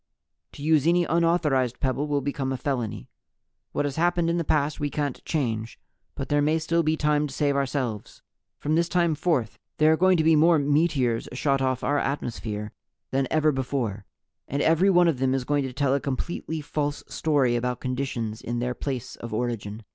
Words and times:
To 0.53 0.63
use 0.63 0.87
any 0.87 1.05
unauthorized 1.05 1.79
pebble 1.79 2.07
will 2.07 2.21
become 2.21 2.51
a 2.51 2.57
felony. 2.57 3.07
What 3.71 3.85
has 3.85 3.97
happened 3.97 4.31
in 4.31 4.37
the 4.37 4.43
past 4.43 4.79
we 4.79 4.89
can't 4.89 5.23
change, 5.25 5.79
but 6.15 6.27
there 6.27 6.41
may 6.41 6.57
still 6.57 6.81
be 6.81 6.97
time 6.97 7.27
to 7.27 7.33
save 7.35 7.55
ourselves. 7.55 8.23
From 8.57 8.73
this 8.73 8.89
time 8.89 9.13
forth 9.13 9.59
there 9.77 9.91
are 9.91 9.95
going 9.97 10.17
to 10.17 10.23
be 10.23 10.35
more 10.35 10.57
'meteors' 10.57 11.29
shot 11.33 11.61
off 11.61 11.83
our 11.83 11.99
atmosphere 11.99 12.71
than 13.11 13.27
ever 13.29 13.51
before 13.51 14.05
and 14.47 14.63
every 14.63 14.89
one 14.89 15.07
of 15.07 15.19
them 15.19 15.35
is 15.35 15.43
going 15.43 15.65
to 15.65 15.71
tell 15.71 15.93
a 15.93 15.99
completely 15.99 16.61
false 16.61 17.03
story 17.07 17.55
about 17.55 17.79
conditions 17.79 18.41
in 18.41 18.57
their 18.57 18.73
place 18.73 19.15
of 19.17 19.35
origin. 19.35 19.83